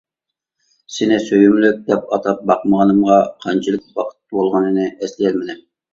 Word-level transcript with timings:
سېنى 0.93 1.19
سۆيۈملۈك 1.25 1.83
دەپ 1.91 2.09
ئاتاپ 2.17 2.41
باقمىغىنىمغا 2.53 3.19
قانچىلىك 3.45 3.85
ۋاقىت 4.01 4.19
بولغىنىنى 4.37 4.89
ئەسلىيەلمىدىم. 4.95 5.63